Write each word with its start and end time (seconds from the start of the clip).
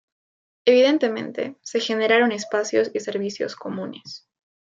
Evidentemente 0.65 1.57
se 1.61 1.79
generaron 1.79 2.31
espacios 2.31 2.89
y 2.91 3.01
servicios 3.01 3.55
comunes. 3.55 4.27